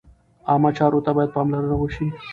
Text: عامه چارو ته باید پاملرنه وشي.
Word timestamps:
عامه 0.49 0.69
چارو 0.77 0.99
ته 1.05 1.11
باید 1.15 1.33
پاملرنه 1.35 1.75
وشي. 1.77 2.07